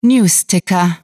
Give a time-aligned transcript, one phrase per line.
[0.00, 0.98] Newsticker.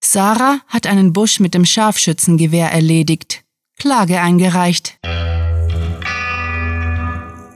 [0.00, 3.42] Sarah hat einen Busch mit dem Scharfschützengewehr erledigt.
[3.76, 4.98] Klage eingereicht.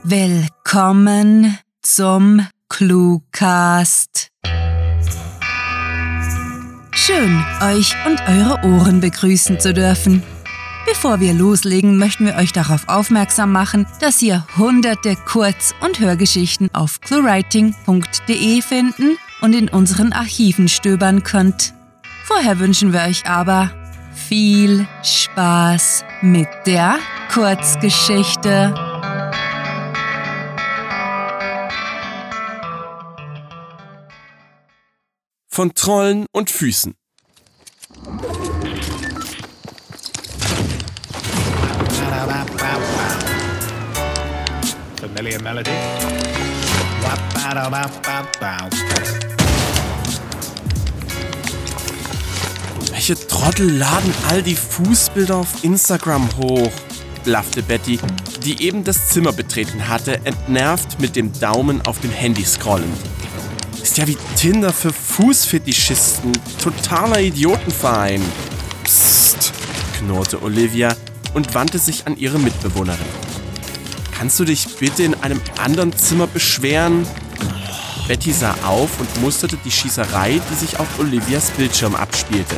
[0.03, 4.31] Willkommen zum Cluecast.
[6.91, 10.21] Schön, euch und eure Ohren begrüßen zu dürfen.
[10.85, 16.69] Bevor wir loslegen, möchten wir euch darauf aufmerksam machen, dass ihr hunderte Kurz- und Hörgeschichten
[16.73, 21.73] auf cluewriting.de finden und in unseren Archiven stöbern könnt.
[22.25, 23.71] Vorher wünschen wir euch aber
[24.13, 26.97] viel Spaß mit der
[27.33, 28.73] Kurzgeschichte.
[35.47, 36.95] Von Trollen und Füßen.
[45.01, 46.50] Familiar melody.
[52.91, 56.71] Welche Trottel laden all die Fußbilder auf Instagram hoch?
[57.25, 57.99] blaffte Betty,
[58.45, 62.97] die eben das Zimmer betreten hatte, entnervt mit dem Daumen auf dem Handy scrollend.
[63.83, 66.31] Ist ja wie Tinder für Fußfetischisten.
[66.63, 68.21] Totaler Idiotenverein.
[68.85, 69.51] Psst,
[69.97, 70.95] knurrte Olivia
[71.33, 73.05] und wandte sich an ihre Mitbewohnerin.
[74.17, 77.05] Kannst du dich bitte in einem anderen Zimmer beschweren?
[78.11, 82.57] Betty sah auf und musterte die Schießerei, die sich auf Olivias Bildschirm abspielte.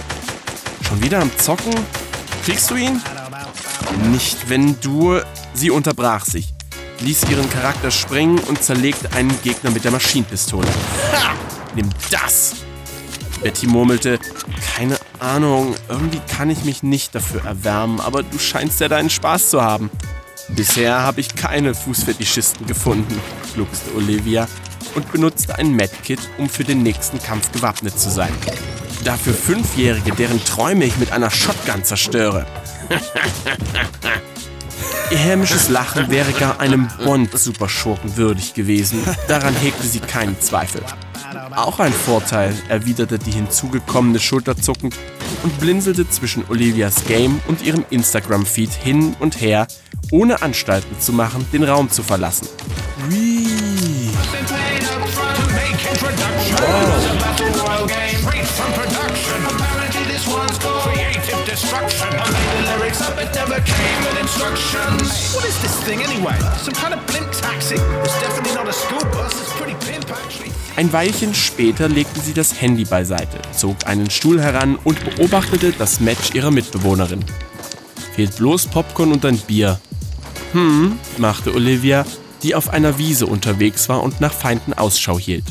[0.82, 1.76] Schon wieder am Zocken?
[2.44, 3.00] Kriegst du ihn?
[4.12, 5.20] Nicht, wenn du...
[5.54, 6.56] Sie unterbrach sich,
[7.02, 10.68] ließ ihren Charakter springen und zerlegte einen Gegner mit der Maschinenpistole.
[10.68, 11.36] Ha!
[11.76, 12.56] Nimm das!
[13.44, 14.18] Betty murmelte,
[14.76, 19.52] keine Ahnung, irgendwie kann ich mich nicht dafür erwärmen, aber du scheinst ja deinen Spaß
[19.52, 19.92] zu haben.
[20.50, 23.22] Bisher habe ich keine Fußfetischisten gefunden,
[23.54, 24.48] gluckste Olivia
[24.96, 28.34] und benutzte ein Medkit, um für den nächsten Kampf gewappnet zu sein.
[29.04, 32.46] Dafür Fünfjährige, deren Träume ich mit einer Shotgun zerstöre.
[35.12, 39.04] Ihr hämisches Lachen wäre gar einem Bond-Superschurken würdig gewesen.
[39.28, 40.82] Daran hegte sie keinen Zweifel.
[41.56, 44.96] Auch ein Vorteil, erwiderte die hinzugekommene schulterzuckend
[45.44, 49.68] und blinzelte zwischen Olivias Game und ihrem Instagram-Feed hin und her,
[50.12, 52.48] ohne Anstalten zu machen, den Raum zu verlassen.
[61.74, 61.80] Whee.
[65.34, 66.38] What is this thing anyway?
[66.62, 67.76] Some kind of blimp taxi?
[68.04, 69.34] It's definitely not a school bus.
[69.42, 70.52] It's pretty pimp actually.
[70.76, 76.00] Ein Weilchen später legte sie das Handy beiseite, zog einen Stuhl heran und beobachtete das
[76.00, 77.26] Match ihrer Mitbewohnerin.
[78.16, 79.80] Fehlt bloß Popcorn und ein Bier.
[80.52, 82.06] Hm, machte Olivia,
[82.44, 85.46] die auf einer Wiese unterwegs war und nach Feinden Ausschau hielt.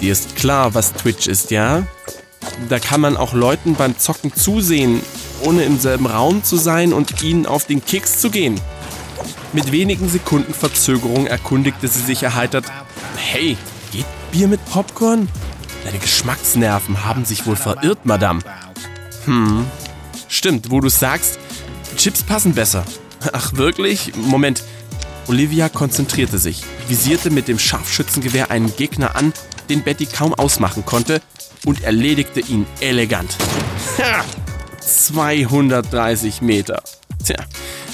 [0.00, 1.84] Dir ist klar, was Twitch ist, ja?
[2.68, 5.02] Da kann man auch Leuten beim Zocken zusehen,
[5.46, 8.60] ohne im selben Raum zu sein und ihnen auf den Keks zu gehen.
[9.52, 12.66] Mit wenigen Sekunden Verzögerung erkundigte sie sich erheitert:
[13.16, 13.56] Hey,
[13.92, 15.28] geht Bier mit Popcorn?
[15.84, 18.40] Deine Geschmacksnerven haben sich wohl verirrt, Madame.
[19.24, 19.64] Hm,
[20.28, 21.38] stimmt, wo du sagst,
[21.96, 22.84] Chips passen besser.
[23.32, 24.12] Ach wirklich?
[24.16, 24.64] Moment.
[25.28, 29.32] Olivia konzentrierte sich, visierte mit dem Scharfschützengewehr einen Gegner an,
[29.68, 31.20] den Betty kaum ausmachen konnte,
[31.64, 33.36] und erledigte ihn elegant.
[33.98, 34.24] Ha!
[34.86, 36.82] 230 Meter.
[37.24, 37.36] Tja,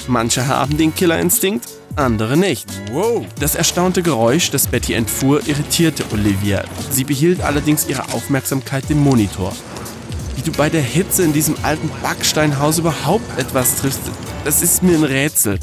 [0.07, 2.67] manche haben den Killerinstinkt, andere nicht.
[2.91, 3.25] Wow.
[3.39, 6.63] Das erstaunte Geräusch, das Betty entfuhr, irritierte Olivia.
[6.91, 9.53] Sie behielt allerdings ihre Aufmerksamkeit dem Monitor.
[10.35, 14.01] Wie du bei der Hitze in diesem alten Backsteinhaus überhaupt etwas triffst,
[14.45, 15.59] das ist mir ein Rätsel.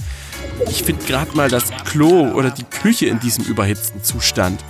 [0.68, 4.60] Ich finde gerade mal das Klo oder die Küche in diesem überhitzten Zustand.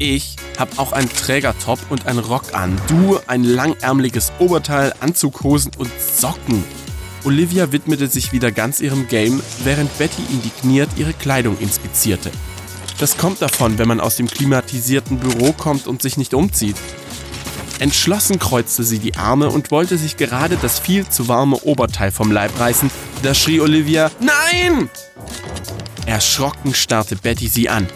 [0.00, 2.80] Ich habe auch einen Trägertop und einen Rock an.
[2.86, 6.62] Du ein langärmeliges Oberteil, Anzughosen und Socken.
[7.24, 12.30] Olivia widmete sich wieder ganz ihrem Game, während Betty indigniert ihre Kleidung inspizierte.
[13.00, 16.76] Das kommt davon, wenn man aus dem klimatisierten Büro kommt und sich nicht umzieht.
[17.80, 22.30] Entschlossen kreuzte sie die Arme und wollte sich gerade das viel zu warme Oberteil vom
[22.30, 22.88] Leib reißen.
[23.24, 24.90] Da schrie Olivia: Nein!
[26.06, 27.88] Erschrocken starrte Betty sie an.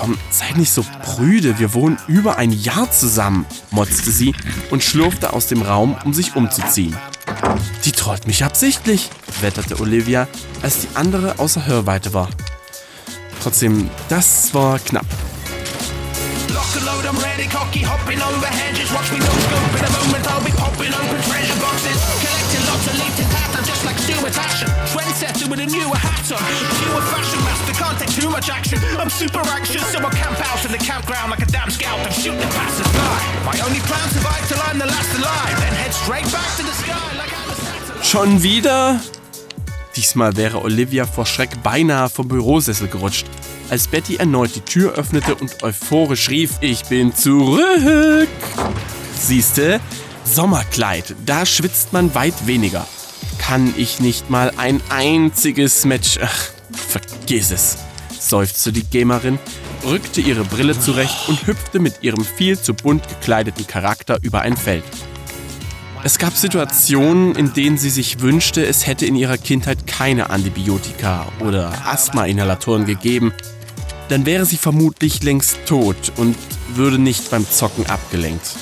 [0.00, 4.34] Komm, sei nicht so prüde, wir wohnen über ein Jahr zusammen, motzte sie
[4.70, 6.96] und schlurfte aus dem Raum, um sich umzuziehen.
[7.84, 9.10] Die trollt mich absichtlich,
[9.42, 10.26] wetterte Olivia,
[10.62, 12.30] als die andere außer Hörweite war.
[13.42, 15.04] Trotzdem, das war knapp.
[16.70, 18.92] Lock load, I'm ready, cocky, hopping over hedges.
[18.94, 21.98] Watch me no scope in a moment, I'll be popping open treasure boxes.
[22.22, 24.70] Collecting lots of leaked pattern, just like Stuart Ashen.
[24.86, 26.38] Trendsetter with a newer hat on.
[26.38, 28.78] Newer fashion master, can't take too much action.
[29.02, 32.14] I'm super anxious, so I camp out in the campground like a damn scout and
[32.14, 33.18] shoot the passers-by.
[33.50, 36.76] My only plan survive till I'm the last alive, then head straight back to the
[36.78, 38.06] sky like I'm a satellite.
[38.06, 39.00] Schon wieder?
[39.96, 43.26] Diesmal wäre Olivia vor Schreck beinahe vom Bürosessel gerutscht,
[43.70, 48.28] als Betty erneut die Tür öffnete und euphorisch rief, ich bin zurück.
[49.16, 49.80] Siehste,
[50.24, 52.86] Sommerkleid, da schwitzt man weit weniger.
[53.38, 56.18] Kann ich nicht mal ein einziges Match...
[56.22, 57.78] Ach, vergiss es,
[58.18, 59.38] seufzte die Gamerin,
[59.84, 64.56] rückte ihre Brille zurecht und hüpfte mit ihrem viel zu bunt gekleideten Charakter über ein
[64.56, 64.84] Feld.
[66.02, 71.26] Es gab Situationen, in denen sie sich wünschte, es hätte in ihrer Kindheit keine Antibiotika
[71.40, 73.34] oder Asthma-Inhalatoren gegeben.
[74.10, 76.36] Dann wäre sie vermutlich längst tot und
[76.74, 78.56] würde nicht beim Zocken abgelenkt.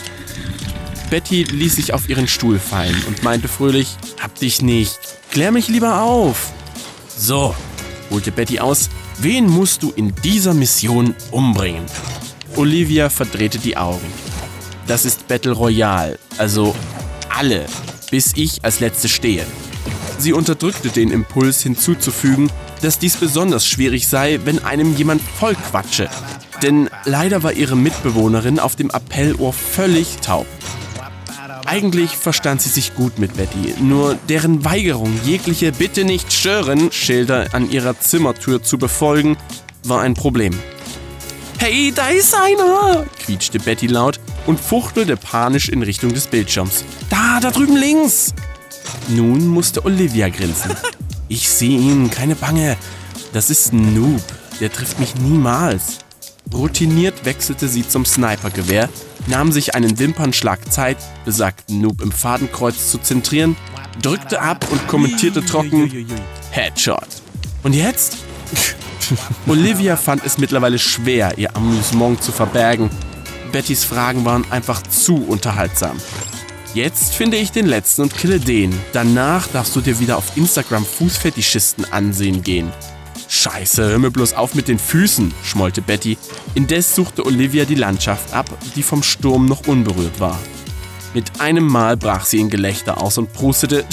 [1.09, 4.99] Betty ließ sich auf ihren Stuhl fallen und meinte fröhlich, hab dich nicht,
[5.31, 6.53] klär mich lieber auf.
[7.17, 7.55] So,
[8.11, 8.91] holte Betty aus,
[9.21, 11.87] wen musst du in dieser Mission umbringen?
[12.57, 14.07] Olivia verdrehte die Augen.
[14.87, 16.77] Das ist Battle Royale, also
[17.31, 17.65] alle,
[18.11, 19.47] bis ich als Letzte stehe.
[20.19, 22.51] Sie unterdrückte den Impuls hinzuzufügen,
[22.83, 26.09] dass dies besonders schwierig sei, wenn einem jemand voll quatsche.
[26.63, 30.47] Denn leider war ihre Mitbewohnerin auf dem Appellohr völlig taub.
[31.67, 37.49] Eigentlich verstand sie sich gut mit Betty, nur deren Weigerung, jegliche Bitte nicht stören Schilder
[37.53, 39.37] an ihrer Zimmertür zu befolgen,
[39.85, 40.59] war ein Problem.
[41.59, 43.05] Hey, da ist einer!
[43.19, 46.85] quietschte Betty laut und fuchtelte panisch in Richtung des Bildschirms.
[47.11, 48.33] Da, da drüben links!
[49.09, 50.71] Nun musste Olivia grinsen.
[51.29, 52.77] Ich sehe ihn, keine Bange.
[53.33, 54.23] Das ist ein Noob.
[54.61, 55.99] Der trifft mich niemals.
[56.53, 58.89] Routiniert wechselte sie zum Snipergewehr,
[59.27, 60.97] nahm sich einen Wimpernschlag Zeit,
[61.27, 63.55] besagten Noob im Fadenkreuz zu zentrieren,
[64.01, 66.09] drückte ab und kommentierte trocken
[66.51, 67.07] Headshot.
[67.63, 68.17] Und jetzt?
[69.47, 72.89] Olivia fand es mittlerweile schwer, ihr Amüsement zu verbergen.
[73.53, 75.99] Bettys Fragen waren einfach zu unterhaltsam.
[76.79, 78.73] Jetzt finde ich den letzten und kille den.
[78.93, 82.71] Danach darfst du dir wieder auf Instagram Fußfetischisten ansehen gehen.
[83.29, 86.17] Scheiße, hör mir bloß auf mit den Füßen, schmollte Betty.
[86.55, 88.47] Indes suchte Olivia die Landschaft ab,
[88.77, 90.39] die vom Sturm noch unberührt war.
[91.15, 93.85] Mit einem Mal brach sie in Gelächter aus und prustete.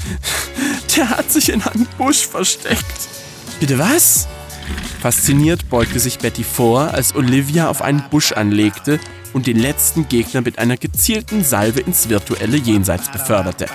[0.96, 3.08] Der hat sich in einem Busch versteckt.
[3.60, 4.26] Bitte was?
[5.02, 8.98] Fasziniert beugte sich Betty vor, als Olivia auf einen Busch anlegte
[9.32, 13.66] und den letzten Gegner mit einer gezielten Salve ins virtuelle Jenseits beförderte.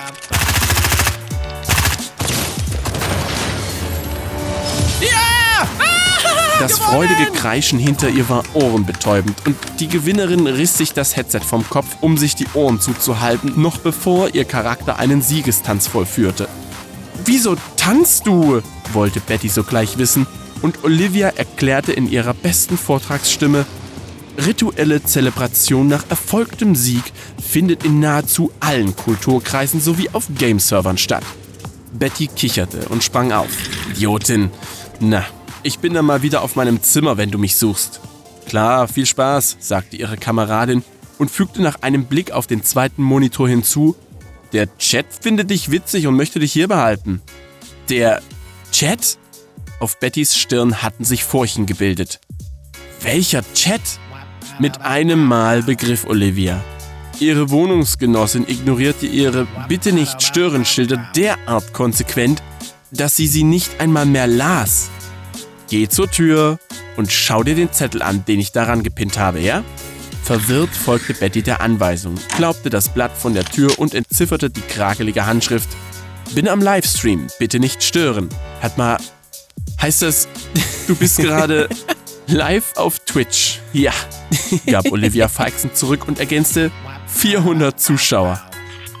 [6.60, 11.68] Das freudige Kreischen hinter ihr war ohrenbetäubend und die Gewinnerin riss sich das Headset vom
[11.68, 16.48] Kopf, um sich die Ohren zuzuhalten, noch bevor ihr Charakter einen Siegestanz vollführte.
[17.24, 18.62] Wieso tanzt du?
[18.92, 20.26] wollte Betty sogleich wissen,
[20.62, 23.66] und Olivia erklärte in ihrer besten Vortragsstimme,
[24.46, 27.02] rituelle Zelebration nach erfolgtem Sieg
[27.42, 31.24] findet in nahezu allen Kulturkreisen sowie auf Gameservern statt.
[31.92, 33.50] Betty kicherte und sprang auf.
[33.90, 34.50] Idiotin.
[35.00, 35.24] Na,
[35.62, 38.00] ich bin dann mal wieder auf meinem Zimmer, wenn du mich suchst.
[38.46, 40.84] Klar, viel Spaß, sagte ihre Kameradin
[41.18, 43.96] und fügte nach einem Blick auf den zweiten Monitor hinzu,
[44.52, 47.22] der Chat findet dich witzig und möchte dich hier behalten.
[47.88, 48.22] Der
[48.72, 49.18] Chat?
[49.80, 52.20] Auf Bettys Stirn hatten sich Furchen gebildet.
[53.02, 53.80] Welcher Chat?
[54.58, 56.62] Mit einem Mal begriff Olivia.
[57.20, 62.42] Ihre Wohnungsgenossin ignorierte ihre Bitte nicht stören Schilder derart konsequent,
[62.90, 64.90] dass sie sie nicht einmal mehr las.
[65.68, 66.58] Geh zur Tür
[66.96, 69.62] und schau dir den Zettel an, den ich daran gepinnt habe, ja?
[70.22, 75.26] Verwirrt folgte Betty der Anweisung, klaubte das Blatt von der Tür und entzifferte die krakelige
[75.26, 75.68] Handschrift.
[76.34, 78.28] Bin am Livestream, bitte nicht stören.
[78.62, 78.96] Hat mal.
[79.80, 80.28] Heißt das,
[80.86, 81.68] du bist gerade
[82.26, 83.60] live auf Twitch?
[83.72, 83.92] Ja,
[84.66, 86.72] gab Olivia Feixen zurück und ergänzte
[87.06, 88.42] 400 Zuschauer.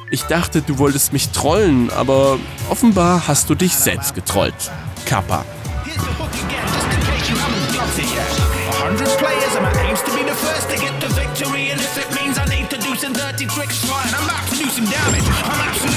[0.08, 2.38] Ich dachte, du wolltest mich trollen, aber
[2.70, 4.54] offenbar hast du dich selbst getrollt.
[5.04, 5.44] Kappa.
[14.16, 15.93] I'm absolutely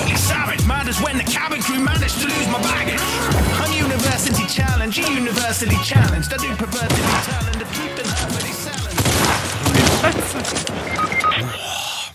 [0.88, 3.02] as when the cabin crew managed to lose my baggage.
[3.62, 6.34] I'm university challenged, universally challenged.
[6.34, 8.98] I do the truth and verbally selling.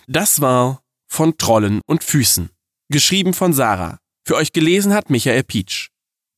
[0.08, 2.50] Das war von Trollen und Füßen.
[2.90, 3.98] Geschrieben von Sarah.
[4.26, 5.88] Für euch gelesen hat Michael Pietsch.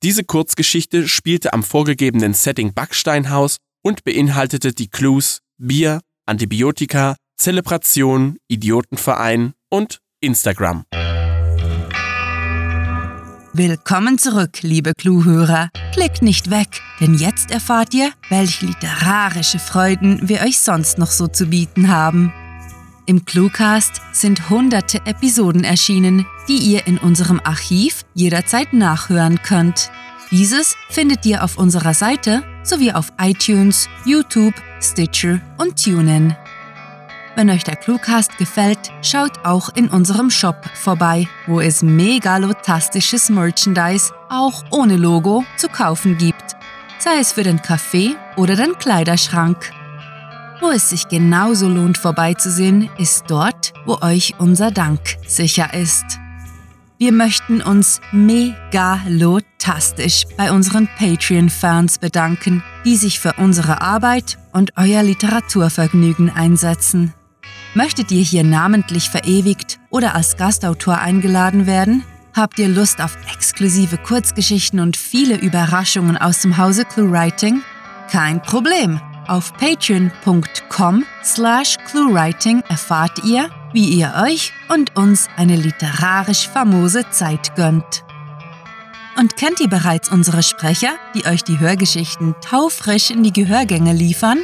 [0.03, 9.55] Diese Kurzgeschichte spielte am vorgegebenen Setting Backsteinhaus und beinhaltete die Clues Bier, Antibiotika, Zelebration, Idiotenverein
[9.71, 10.85] und Instagram.
[13.57, 15.69] Willkommen zurück, liebe Clue-Hörer.
[15.93, 16.67] Klickt nicht weg,
[16.99, 22.33] denn jetzt erfahrt ihr, welche literarische Freuden wir euch sonst noch so zu bieten haben.
[23.07, 29.89] Im Cluecast sind hunderte Episoden erschienen, die ihr in unserem Archiv jederzeit nachhören könnt.
[30.33, 36.37] Dieses findet ihr auf unserer Seite sowie auf iTunes, YouTube, Stitcher und TuneIn.
[37.37, 44.13] Wenn euch der Cluecast gefällt, schaut auch in unserem Shop vorbei, wo es megalotastisches Merchandise,
[44.29, 46.55] auch ohne Logo, zu kaufen gibt.
[47.01, 49.73] Sei es für den Kaffee oder den Kleiderschrank.
[50.61, 56.21] Wo es sich genauso lohnt vorbeizusehen, ist dort, wo euch unser Dank sicher ist.
[56.99, 65.03] Wir möchten uns megalotastisch bei unseren Patreon-Fans bedanken, die sich für unsere Arbeit und euer
[65.03, 67.13] Literaturvergnügen einsetzen.
[67.75, 72.05] Möchtet ihr hier namentlich verewigt oder als Gastautor eingeladen werden?
[72.33, 77.63] Habt ihr Lust auf exklusive Kurzgeschichten und viele Überraschungen aus dem Hause ClueWriting?
[78.11, 79.01] Kein Problem!
[79.27, 87.57] Auf patreon.com slash cluewriting erfahrt ihr, wie ihr euch und uns eine literarisch famose Zeit
[87.57, 88.05] gönnt.
[89.19, 94.41] Und kennt ihr bereits unsere Sprecher, die euch die Hörgeschichten taufrisch in die Gehörgänge liefern?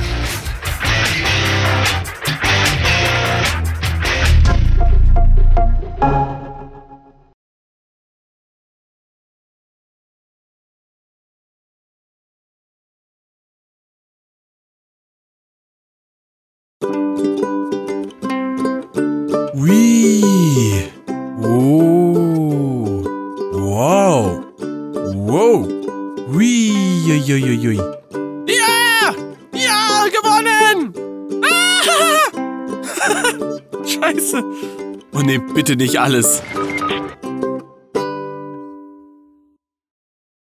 [35.31, 36.43] Nee, bitte nicht alles.